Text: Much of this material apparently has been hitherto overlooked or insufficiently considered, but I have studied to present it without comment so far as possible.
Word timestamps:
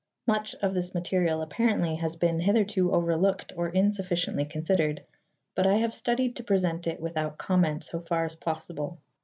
Much 0.25 0.55
of 0.63 0.73
this 0.73 0.95
material 0.95 1.43
apparently 1.43 1.93
has 1.97 2.15
been 2.15 2.39
hitherto 2.39 2.91
overlooked 2.91 3.53
or 3.55 3.69
insufficiently 3.69 4.43
considered, 4.43 5.03
but 5.53 5.67
I 5.67 5.75
have 5.75 5.93
studied 5.93 6.35
to 6.37 6.43
present 6.43 6.87
it 6.87 6.99
without 6.99 7.37
comment 7.37 7.83
so 7.83 7.99
far 7.99 8.25
as 8.25 8.35
possible. 8.35 8.97